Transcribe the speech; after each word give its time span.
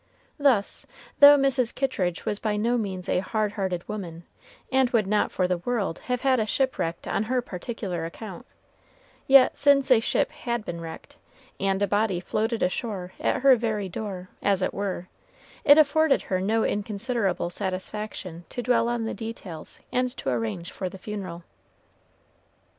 Thus, 0.39 0.87
though 1.19 1.37
Mrs. 1.37 1.75
Kittridge 1.75 2.25
was 2.25 2.39
by 2.39 2.57
no 2.57 2.75
means 2.75 3.07
a 3.07 3.19
hard 3.19 3.51
hearted 3.51 3.87
woman, 3.87 4.23
and 4.71 4.89
would 4.89 5.05
not 5.05 5.31
for 5.31 5.47
the 5.47 5.59
world 5.59 5.99
have 6.09 6.21
had 6.21 6.39
a 6.39 6.47
ship 6.47 6.79
wrecked 6.79 7.07
on 7.07 7.25
her 7.25 7.39
particular 7.39 8.03
account, 8.03 8.47
yet 9.27 9.55
since 9.55 9.91
a 9.91 9.99
ship 9.99 10.31
had 10.31 10.65
been 10.65 10.81
wrecked 10.81 11.17
and 11.59 11.83
a 11.83 11.87
body 11.87 12.19
floated 12.19 12.63
ashore 12.63 13.13
at 13.19 13.41
her 13.43 13.55
very 13.55 13.87
door, 13.89 14.29
as 14.41 14.63
it 14.63 14.73
were, 14.73 15.07
it 15.63 15.77
afforded 15.77 16.23
her 16.23 16.41
no 16.41 16.63
inconsiderable 16.63 17.51
satisfaction 17.51 18.43
to 18.49 18.63
dwell 18.63 18.89
on 18.89 19.05
the 19.05 19.13
details 19.13 19.81
and 19.91 20.09
to 20.17 20.31
arrange 20.31 20.71
for 20.71 20.89
the 20.89 20.97
funeral. 20.97 21.43